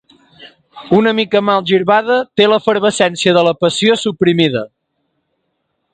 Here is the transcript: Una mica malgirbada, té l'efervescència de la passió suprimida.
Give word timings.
Una 0.99 1.13
mica 1.17 1.41
malgirbada, 1.49 2.17
té 2.41 2.47
l'efervescència 2.53 3.35
de 3.39 3.47
la 3.49 3.53
passió 3.65 3.99
suprimida. 4.05 4.65